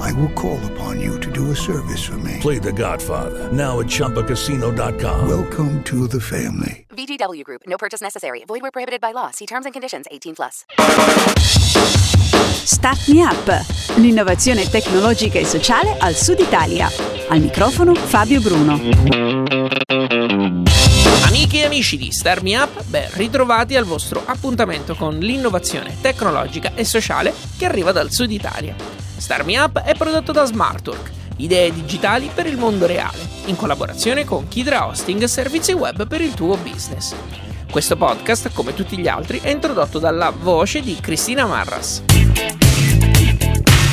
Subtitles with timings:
[0.00, 2.38] I will call upon you to do a service for me.
[2.40, 5.28] Play The Godfather now at ChumbaCasino.com.
[5.28, 6.86] Welcome to the family.
[6.90, 7.62] VGW Group.
[7.66, 8.44] No purchase necessary.
[8.46, 9.30] Void where prohibited by law.
[9.30, 10.06] See terms and conditions.
[10.10, 10.64] 18 plus.
[12.64, 13.64] Start Me Up,
[13.96, 16.88] l'innovazione tecnologica e sociale al Sud Italia.
[17.28, 18.74] Al microfono Fabio Bruno.
[21.26, 26.74] Amiche e amici di Start Me Up, ben ritrovati al vostro appuntamento con l'innovazione tecnologica
[26.74, 28.74] e sociale che arriva dal Sud Italia.
[29.22, 34.24] Start Me Up è prodotto da Smartwork, idee digitali per il mondo reale, in collaborazione
[34.24, 37.14] con Kidra Hosting Servizi Web per il tuo business.
[37.70, 42.02] Questo podcast, come tutti gli altri, è introdotto dalla voce di Cristina Marras.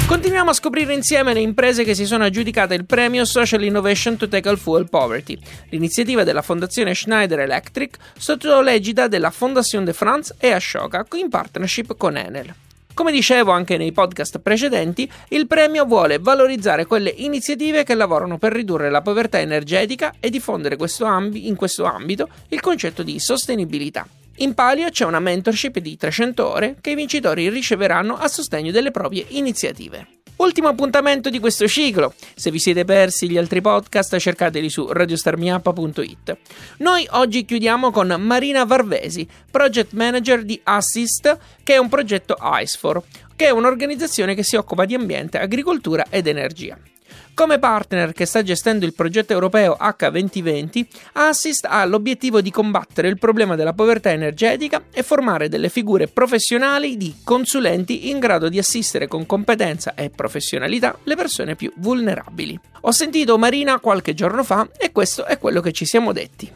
[0.08, 4.27] Continuiamo a scoprire insieme le imprese che si sono aggiudicate il premio Social Innovation to
[4.27, 5.38] Tackle Fuel Poverty,
[5.69, 11.95] l'iniziativa della Fondazione Schneider Electric sotto l'egida della Fondation de France e Ashoka in partnership
[11.97, 12.52] con Enel.
[13.00, 18.52] Come dicevo anche nei podcast precedenti, il premio vuole valorizzare quelle iniziative che lavorano per
[18.52, 24.05] ridurre la povertà energetica e diffondere questo ambi- in questo ambito il concetto di sostenibilità.
[24.42, 28.90] In palio c'è una mentorship di 300 ore che i vincitori riceveranno a sostegno delle
[28.90, 30.08] proprie iniziative.
[30.38, 32.14] Ultimo appuntamento di questo ciclo.
[32.36, 36.38] Se vi siete persi gli altri podcast, cercateli su radiostarmiappa.it.
[36.78, 43.02] Noi oggi chiudiamo con Marina Varvesi, project manager di Assist, che è un progetto ICE4,
[43.36, 46.78] che è un'organizzazione che si occupa di ambiente, agricoltura ed energia.
[47.40, 53.18] Come partner che sta gestendo il progetto europeo H2020, Assist ha l'obiettivo di combattere il
[53.18, 59.08] problema della povertà energetica e formare delle figure professionali di consulenti in grado di assistere
[59.08, 62.60] con competenza e professionalità le persone più vulnerabili.
[62.82, 66.52] Ho sentito Marina qualche giorno fa e questo è quello che ci siamo detti.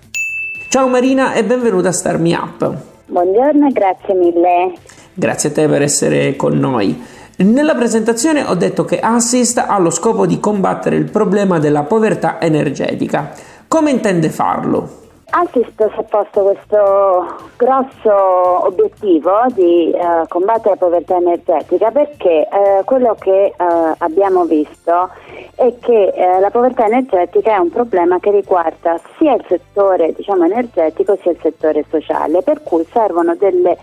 [0.68, 2.76] Ciao Marina e benvenuta a Star Me Up.
[3.06, 4.74] Buongiorno e grazie mille.
[5.14, 7.22] Grazie a te per essere con noi.
[7.36, 12.40] Nella presentazione ho detto che Assist ha lo scopo di combattere il problema della povertà
[12.40, 13.32] energetica.
[13.68, 15.02] Come intende farlo?
[15.32, 22.84] Assist si è posto questo grosso obiettivo di eh, combattere la povertà energetica perché eh,
[22.86, 23.54] quello che eh,
[23.98, 25.10] abbiamo visto
[25.56, 30.46] è che eh, la povertà energetica è un problema che riguarda sia il settore diciamo,
[30.46, 33.76] energetico sia il settore sociale, per cui servono delle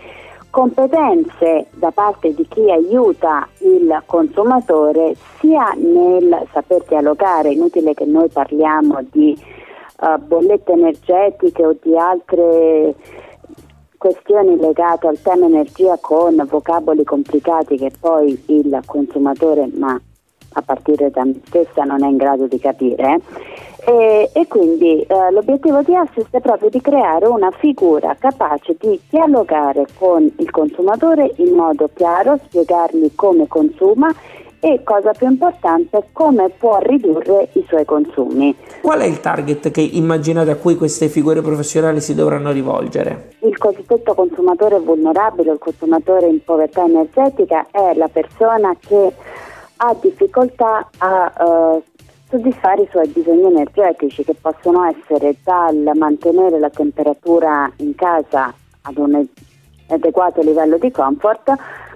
[0.51, 8.29] competenze da parte di chi aiuta il consumatore sia nel saper dialogare, inutile che noi
[8.29, 9.35] parliamo di
[10.01, 12.93] uh, bollette energetiche o di altre
[13.97, 19.99] questioni legate al tema energia con vocaboli complicati che poi il consumatore, ma
[20.53, 23.19] a partire da me stessa, non è in grado di capire.
[23.83, 28.99] E, e quindi eh, l'obiettivo di Assist è proprio di creare una figura capace di
[29.09, 34.13] dialogare con il consumatore in modo chiaro, spiegargli come consuma
[34.63, 38.55] e cosa più importante come può ridurre i suoi consumi.
[38.81, 43.31] Qual è il target che immaginate a cui queste figure professionali si dovranno rivolgere?
[43.39, 49.11] Il cosiddetto consumatore vulnerabile, il consumatore in povertà energetica è la persona che
[49.83, 51.83] ha difficoltà a uh,
[52.29, 58.53] soddisfare i suoi bisogni energetici che possono essere dal mantenere la temperatura in casa
[58.83, 59.25] ad un
[59.89, 61.53] adeguato livello di comfort,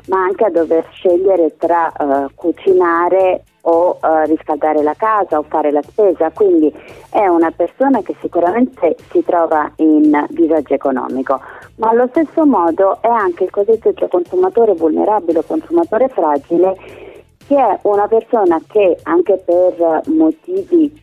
[0.07, 5.71] ma anche a dover scegliere tra uh, cucinare o uh, riscaldare la casa o fare
[5.71, 6.73] la spesa, quindi
[7.09, 11.39] è una persona che sicuramente si trova in disagio economico,
[11.75, 17.03] ma allo stesso modo è anche il cosiddetto consumatore vulnerabile o consumatore fragile
[17.47, 21.01] che è una persona che anche per motivi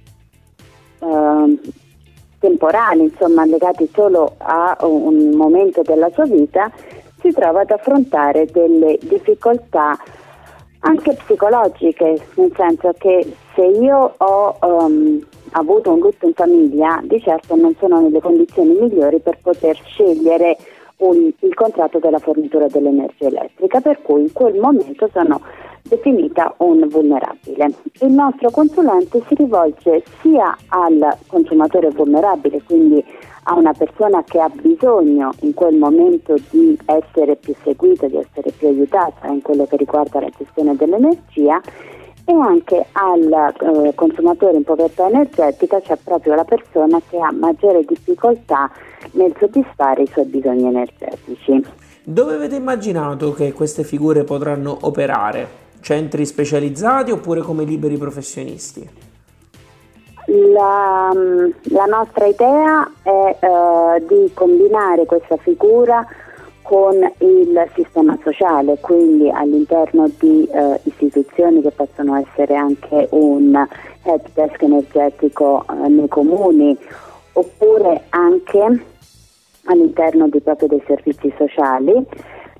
[1.01, 1.59] eh,
[2.39, 6.71] temporali, insomma legati solo a un momento della sua vita,
[7.21, 9.97] si trova ad affrontare delle difficoltà
[10.81, 17.21] anche psicologiche, nel senso che se io ho um, avuto un lutto in famiglia, di
[17.21, 20.57] certo non sono nelle condizioni migliori per poter scegliere
[20.97, 25.41] un, il contratto della fornitura dell'energia elettrica, per cui in quel momento sono
[25.83, 27.75] definita un vulnerabile.
[28.01, 33.05] Il nostro consulente si rivolge sia al consumatore vulnerabile, quindi
[33.45, 38.53] a una persona che ha bisogno in quel momento di essere più seguita, di essere
[38.53, 41.61] più aiutata in quello che riguarda la gestione dell'energia,
[42.25, 47.83] e anche al eh, consumatore in povertà energetica c'è proprio la persona che ha maggiore
[47.83, 48.71] difficoltà
[49.13, 51.65] nel soddisfare i suoi bisogni energetici.
[52.05, 55.62] Dove avete immaginato che queste figure potranno operare?
[55.83, 58.89] Centri specializzati oppure come liberi professionisti?
[60.27, 66.07] La, la nostra idea è eh, di combinare questa figura
[66.63, 73.53] con il sistema sociale, quindi all'interno di eh, istituzioni che possono essere anche un
[74.05, 76.79] help desk energetico eh, nei comuni
[77.33, 78.85] oppure anche
[79.65, 81.93] all'interno di, proprio dei servizi sociali,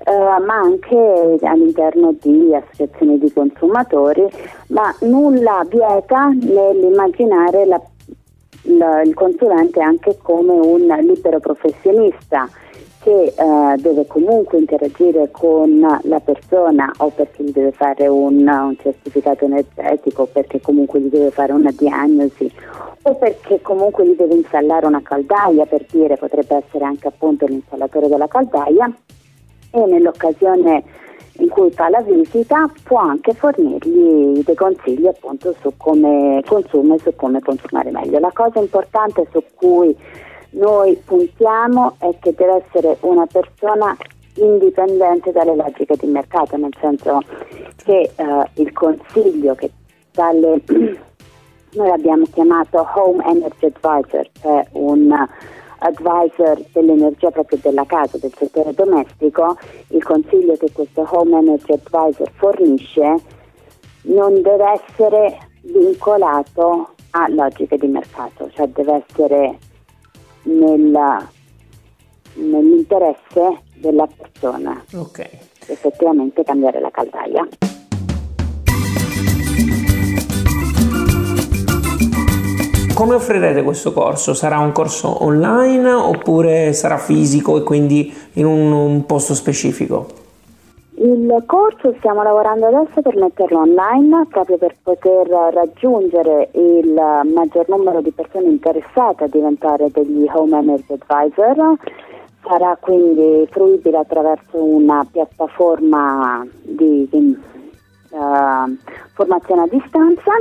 [0.05, 4.27] eh, ma anche all'interno di associazioni di consumatori,
[4.67, 7.81] ma nulla vieta nell'immaginare la,
[8.63, 12.49] la, il consulente anche come un libero professionista
[13.03, 18.75] che eh, deve comunque interagire con la persona o perché gli deve fare un, un
[18.81, 22.49] certificato energetico perché comunque gli deve fare una diagnosi
[23.01, 28.07] o perché comunque gli deve installare una caldaia per dire potrebbe essere anche appunto l'installatore
[28.07, 28.89] della caldaia
[29.73, 30.83] e nell'occasione
[31.37, 37.03] in cui fa la visita può anche fornirgli dei consigli appunto su come consumare e
[37.03, 38.19] su come consumare meglio.
[38.19, 39.95] La cosa importante su cui
[40.51, 43.97] noi puntiamo è che deve essere una persona
[44.35, 47.21] indipendente dalle logiche di mercato, nel senso
[47.83, 49.71] che eh, il consiglio che
[50.11, 50.61] dalle
[51.73, 55.27] noi l'abbiamo chiamato Home Energy Advisor, cioè un
[55.83, 59.57] advisor dell'energia proprio della casa, del settore domestico,
[59.89, 63.15] il consiglio che questo Home Energy Advisor fornisce
[64.03, 69.57] non deve essere vincolato a logiche di mercato, cioè deve essere
[70.43, 71.25] nella,
[72.35, 74.83] nell'interesse della persona.
[74.93, 75.19] Ok.
[75.67, 77.47] Effettivamente cambiare la caldaia.
[83.03, 84.33] Come offrirete questo corso?
[84.33, 90.07] Sarà un corso online oppure sarà fisico e quindi in un, un posto specifico?
[90.95, 96.93] Il corso stiamo lavorando adesso per metterlo online proprio per poter raggiungere il
[97.33, 101.75] maggior numero di persone interessate a diventare degli Home Energy Advisor.
[102.47, 107.37] Sarà quindi fruibile attraverso una piattaforma di, di
[108.11, 108.77] uh,
[109.13, 110.31] formazione a distanza.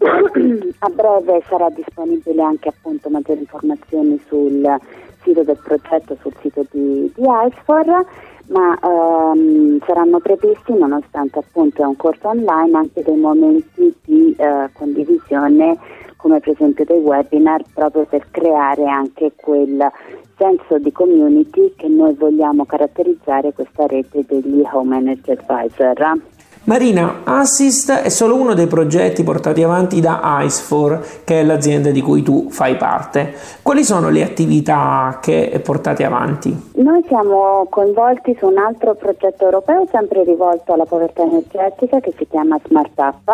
[0.00, 4.80] A breve sarà disponibile anche appunto maggiori informazioni sul
[5.22, 8.06] sito del progetto, sul sito di, di ICEFOR
[8.50, 14.68] ma ehm, saranno previsti, nonostante appunto è un corso online, anche dei momenti di eh,
[14.72, 15.78] condivisione
[16.16, 19.90] come per esempio dei webinar proprio per creare anche quel
[20.36, 26.20] senso di community che noi vogliamo caratterizzare questa rete degli Home Energy Advisor.
[26.64, 32.02] Marina, Assist è solo uno dei progetti portati avanti da Ice4, che è l'azienda di
[32.02, 33.32] cui tu fai parte.
[33.62, 36.70] Quali sono le attività che portate avanti?
[36.74, 42.26] Noi siamo coinvolti su un altro progetto europeo sempre rivolto alla povertà energetica che si
[42.28, 43.30] chiama Smart Up.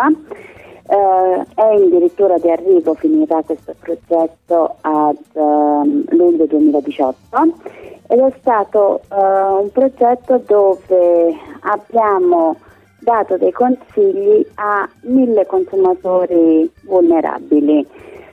[0.89, 7.15] Eh, è addirittura di arrivo, finirà questo progetto ad um, luglio 2018
[8.07, 12.55] ed è stato uh, un progetto dove abbiamo
[12.99, 17.85] dato dei consigli a mille consumatori vulnerabili.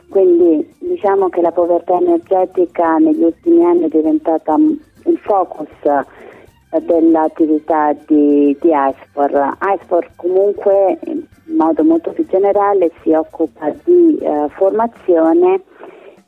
[0.08, 7.92] Quindi diciamo che la povertà energetica negli ultimi anni è diventata il focus eh, dell'attività
[8.06, 9.56] di, di ISFOR.
[9.61, 11.25] ISFOR comunque in
[11.56, 15.62] modo molto più generale si occupa di eh, formazione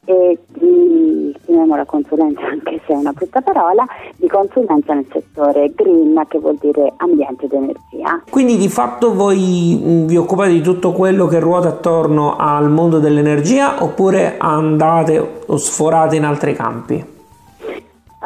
[0.06, 3.84] e di, chiamiamola consulenza anche se è una brutta parola,
[4.16, 8.22] di consulenza nel settore green che vuol dire ambiente ed energia.
[8.30, 12.98] Quindi di fatto voi mm, vi occupate di tutto quello che ruota attorno al mondo
[12.98, 17.14] dell'energia oppure andate o sforate in altri campi?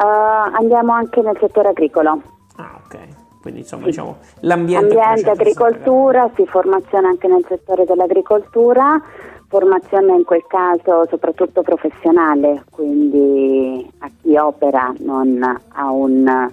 [0.01, 2.21] Uh, andiamo anche nel settore agricolo.
[2.57, 2.97] Ah ok,
[3.41, 4.97] quindi insomma diciamo l'ambiente...
[4.97, 9.01] Ambiente, agricoltura, sì, formazione anche nel settore dell'agricoltura
[9.51, 16.49] formazione in quel caso soprattutto professionale, quindi a chi opera, non a un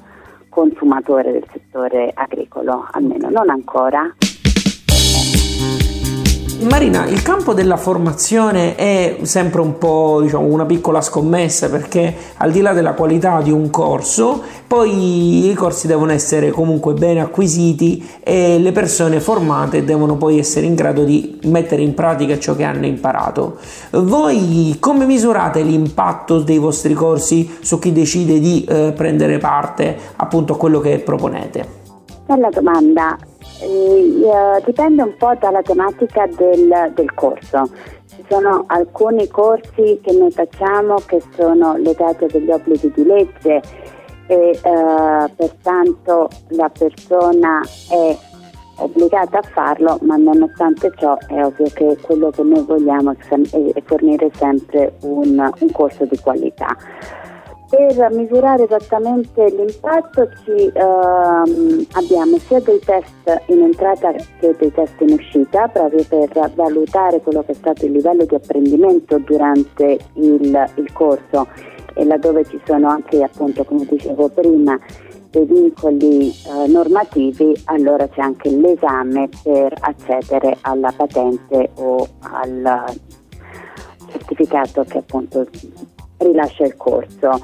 [0.48, 4.12] consumatore del settore agricolo, almeno non ancora.
[6.60, 12.50] Marina, il campo della formazione è sempre un po' diciamo, una piccola scommessa perché al
[12.50, 18.04] di là della qualità di un corso, poi i corsi devono essere comunque ben acquisiti
[18.24, 22.64] e le persone formate devono poi essere in grado di mettere in pratica ciò che
[22.64, 23.58] hanno imparato.
[23.90, 30.54] Voi come misurate l'impatto dei vostri corsi su chi decide di eh, prendere parte appunto
[30.54, 31.66] a quello che proponete?
[32.26, 33.16] Bella domanda.
[33.60, 37.68] Eh, dipende un po' dalla tematica del, del corso.
[38.06, 43.60] Ci sono alcuni corsi che noi facciamo che sono legati a degli obblighi di legge
[44.26, 47.60] e eh, pertanto la persona
[47.90, 48.16] è
[48.76, 54.30] obbligata a farlo, ma nonostante ciò è ovvio che quello che noi vogliamo è fornire
[54.34, 56.76] sempre un, un corso di qualità.
[57.70, 64.98] Per misurare esattamente l'impatto ci, ehm, abbiamo sia dei test in entrata che dei test
[65.00, 70.70] in uscita, proprio per valutare quello che è stato il livello di apprendimento durante il,
[70.76, 71.46] il corso
[71.94, 74.78] e laddove ci sono anche, appunto, come dicevo prima,
[75.30, 82.84] dei vincoli eh, normativi, allora c'è anche l'esame per accedere alla patente o al
[84.10, 85.46] certificato che appunto
[86.18, 87.40] rilascia il corso.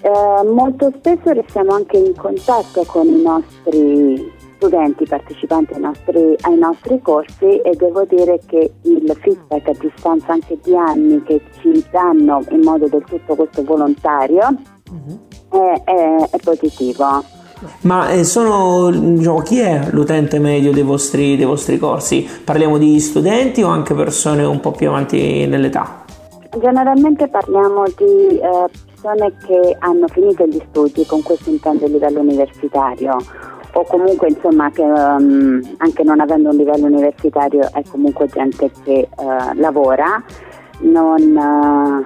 [0.00, 6.56] Eh, molto spesso restiamo anche in contatto con i nostri studenti partecipanti ai nostri, ai
[6.56, 11.84] nostri, corsi e devo dire che il feedback a distanza anche di anni che ci
[11.90, 14.54] danno in modo del tutto questo volontario
[14.90, 15.20] uh-huh.
[15.50, 17.24] è, è, è, positivo.
[17.82, 22.28] Ma eh, sono, diciamo, chi è l'utente medio dei vostri, dei vostri corsi?
[22.44, 26.01] Parliamo di studenti o anche persone un po' più avanti nell'età?
[26.60, 28.68] Generalmente parliamo di eh,
[29.02, 33.16] persone che hanno finito gli studi, con questo intendo livello universitario,
[33.72, 39.08] o comunque insomma che um, anche non avendo un livello universitario è comunque gente che
[39.16, 40.22] uh, lavora,
[40.80, 42.04] non,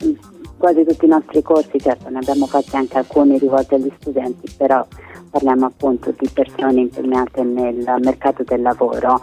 [0.00, 0.14] uh,
[0.58, 4.86] quasi tutti i nostri corsi, certo ne abbiamo fatti anche alcuni rivolti agli studenti, però
[5.30, 9.20] parliamo appunto di persone impegnate nel mercato del lavoro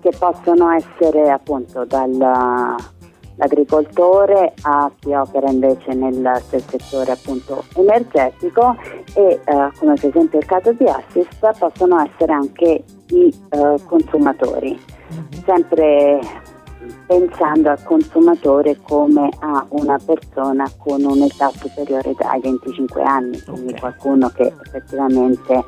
[0.00, 2.74] che possono essere appunto dal
[3.36, 8.76] l'agricoltore a chi opera invece nel, settore appunto energetico
[9.14, 14.78] e eh, come per esempio il caso di Assist possono essere anche i eh, consumatori,
[15.08, 15.28] mhm.
[15.44, 16.20] sempre
[17.06, 23.80] pensando al consumatore come a una persona con un'età superiore ai 25 anni, quindi okay.
[23.80, 25.64] qualcuno che effettivamente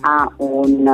[0.00, 0.86] ha un,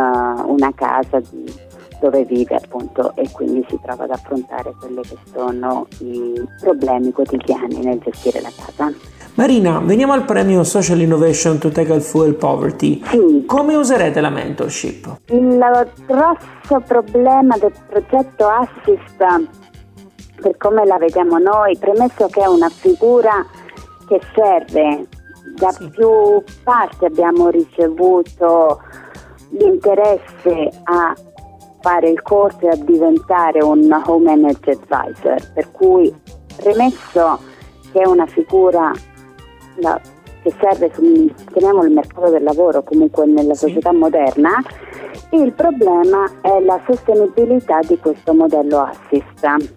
[0.46, 1.66] una casa di
[2.00, 7.80] dove vive appunto e quindi si trova ad affrontare quelli che sono i problemi quotidiani
[7.80, 8.92] nel gestire la casa.
[9.34, 13.00] Marina, veniamo al premio Social Innovation to Tackle Fuel Poverty.
[13.04, 13.44] Sì.
[13.46, 15.20] Come userete la mentorship?
[15.26, 19.48] Il grosso problema del progetto Assist,
[20.40, 23.46] per come la vediamo noi, premesso che è una figura
[24.08, 25.06] che serve,
[25.54, 25.88] da sì.
[25.88, 28.80] più parti abbiamo ricevuto
[29.50, 31.14] l'interesse a
[31.80, 36.14] fare il corso e a diventare un home energy advisor, per cui
[36.56, 37.38] premesso
[37.92, 38.92] che è una figura
[39.76, 40.00] la,
[40.42, 44.62] che serve sul chiamiamolo il mercato del lavoro comunque nella società moderna,
[45.30, 49.76] il problema è la sostenibilità di questo modello assist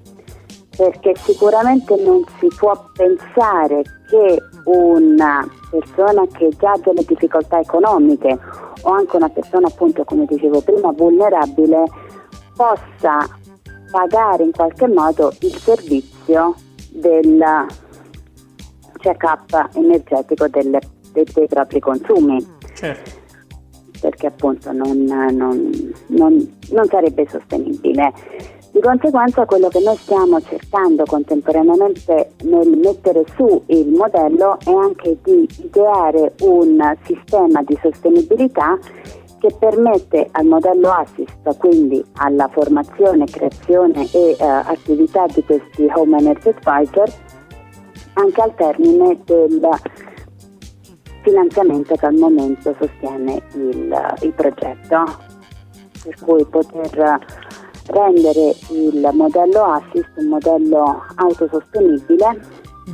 [0.78, 8.40] perché sicuramente non si può pensare che una persona che già ha delle difficoltà economiche
[8.84, 11.84] o anche una persona appunto come dicevo prima vulnerabile
[12.56, 13.28] possa
[13.92, 16.56] pagare in qualche modo il servizio
[16.90, 17.44] del
[18.98, 20.80] check-up energetico delle,
[21.12, 22.46] dei, dei, propri consumi.
[22.74, 23.20] Certo.
[24.00, 28.12] Perché appunto non, non, non, non sarebbe sostenibile.
[28.72, 35.18] Di conseguenza quello che noi stiamo cercando contemporaneamente nel mettere su il modello è anche
[35.22, 38.80] di ideare un sistema di sostenibilità
[39.40, 46.20] che permette al modello Assist, quindi alla formazione, creazione e uh, attività di questi Home
[46.20, 47.12] Energy Advisor,
[48.14, 49.68] anche al termine del
[51.24, 55.04] finanziamento che al momento sostiene il, il progetto,
[56.04, 57.20] per cui poter
[57.92, 62.40] rendere il modello Assist un modello autosostenibile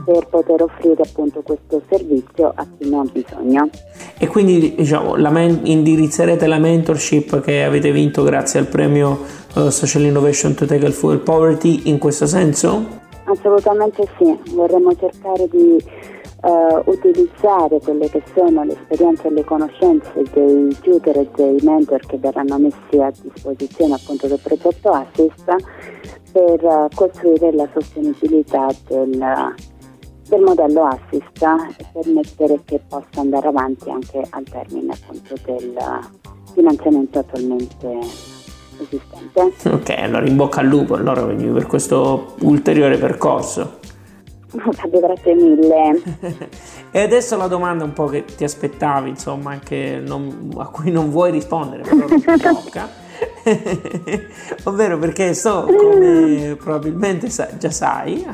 [0.05, 3.69] per poter offrire appunto questo servizio a chi ne ha bisogno.
[4.17, 9.19] E quindi diciamo, la men- indirizzerete la mentorship che avete vinto grazie al premio
[9.55, 13.05] uh, Social Innovation to Tackle Fuel Poverty in questo senso?
[13.25, 15.83] Assolutamente sì, vorremmo cercare di
[16.47, 21.99] uh, utilizzare quelle che sono le esperienze e le conoscenze dei tutor e dei mentor
[22.05, 25.55] che verranno messi a disposizione appunto del progetto Assist
[26.31, 29.55] per uh, costruire la sostenibilità del,
[30.29, 31.41] del modello Assist
[31.77, 35.77] e permettere che possa andare avanti anche al termine appunto del
[36.53, 37.99] finanziamento attualmente
[38.79, 39.69] esistente.
[39.69, 43.76] Ok, allora in bocca al lupo allora per questo ulteriore percorso.
[44.71, 46.01] Fabio, grazie mille.
[46.91, 49.59] e adesso la domanda un po' che ti aspettavi, insomma,
[50.03, 53.05] non, a cui non vuoi rispondere, però non tocca.
[54.65, 58.25] ovvero perché so, come probabilmente sa, già sai,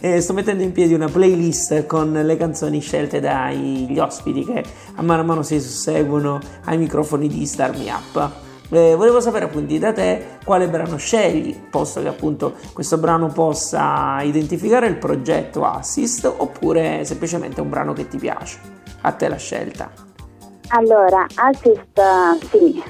[0.00, 4.62] eh, sto mettendo in piedi una playlist con le canzoni scelte dagli ospiti che
[4.94, 8.48] a mano a mano si susseguono ai microfoni di Star Me Up.
[8.72, 14.20] Eh, volevo sapere appunto da te quale brano scegli, posto che appunto questo brano possa
[14.22, 18.58] identificare il progetto Assist oppure semplicemente un brano che ti piace.
[19.02, 19.90] A te la scelta.
[20.68, 22.00] Allora, Assist,
[22.48, 22.80] sì,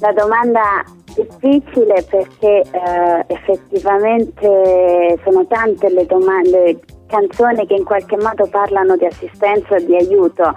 [0.00, 0.84] la domanda
[1.14, 9.06] difficile perché eh, effettivamente sono tante le domande, canzoni che in qualche modo parlano di
[9.06, 10.54] assistenza di aiuto,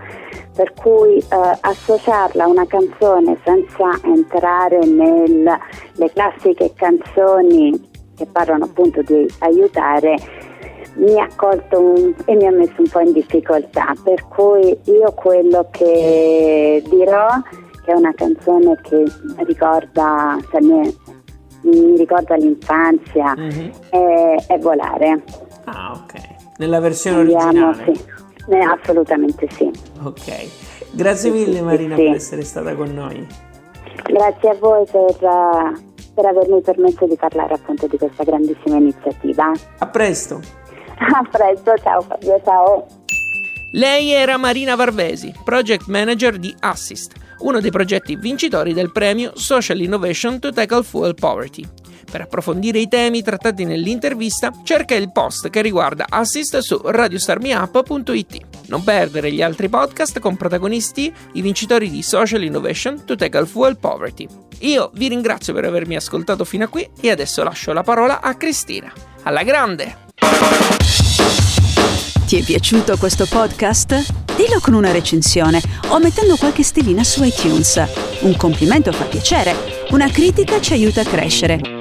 [0.62, 5.58] per cui eh, associarla a una canzone senza entrare nelle
[6.14, 10.18] classiche canzoni che parlano appunto di aiutare
[10.98, 15.12] mi ha colto un, e mi ha messo un po' in difficoltà, per cui io
[15.16, 17.28] quello che dirò
[17.84, 19.04] che è una canzone che
[19.38, 20.96] ricorda, cioè mi,
[21.62, 23.70] mi, ricorda l'infanzia, mm-hmm.
[23.90, 25.24] è, è, Volare.
[25.64, 26.14] Ah, ok.
[26.58, 27.96] Nella versione Andiamo, originale?
[27.96, 28.20] Sì.
[28.48, 29.72] Eh, assolutamente sì.
[30.04, 30.70] Ok.
[30.92, 32.04] Grazie mille Marina sì.
[32.04, 33.26] per essere stata con noi.
[34.04, 35.16] Grazie a voi per,
[36.14, 39.52] per avermi permesso di parlare appunto di questa grandissima iniziativa.
[39.80, 40.40] A presto.
[41.02, 42.86] A presto, ciao Fabio, ciao.
[43.74, 49.80] Lei era Marina Varvesi, project manager di Assist, uno dei progetti vincitori del premio Social
[49.80, 51.66] Innovation to Tackle Fuel Poverty.
[52.12, 58.40] Per approfondire i temi trattati nell'intervista, cerca il post che riguarda Assist su radiostarmiup.it.
[58.68, 63.78] Non perdere gli altri podcast con protagonisti i vincitori di Social Innovation to Tackle Fuel
[63.78, 64.28] Poverty.
[64.60, 68.36] Io vi ringrazio per avermi ascoltato fino a qui e adesso lascio la parola a
[68.36, 68.92] Cristina.
[69.24, 70.10] Alla grande!
[72.26, 74.36] Ti è piaciuto questo podcast?
[74.36, 77.82] Dillo con una recensione o mettendo qualche stellina su iTunes.
[78.22, 79.56] Un complimento fa piacere,
[79.92, 81.81] una critica ci aiuta a crescere.